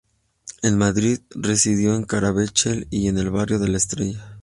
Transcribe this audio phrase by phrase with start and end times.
[0.63, 4.39] En Madrid, residió en Carabanchel y en el Barrio de La Estrella.